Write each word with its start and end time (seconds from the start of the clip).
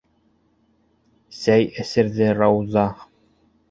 Сәй 1.41 1.71
эсерҙе 1.87 2.35
Рауза. 2.43 2.91